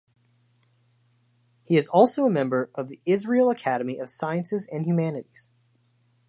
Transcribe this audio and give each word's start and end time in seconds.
He 1.63 1.77
is 1.77 1.87
also 1.87 2.25
a 2.25 2.29
member 2.31 2.71
of 2.73 2.87
the 2.87 2.99
Israel 3.05 3.51
Academy 3.51 3.99
of 3.99 4.09
Sciences 4.09 4.65
and 4.71 4.87
Humanities. 4.87 5.51